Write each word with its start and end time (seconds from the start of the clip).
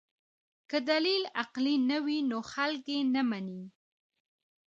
که 0.69 0.77
دلیل 0.89 1.23
عقلي 1.41 1.75
نه 1.89 1.97
وي 2.05 2.19
نو 2.29 2.39
خلک 2.51 2.83
یې 2.93 2.99
نه 3.13 3.21
مني. 3.29 3.61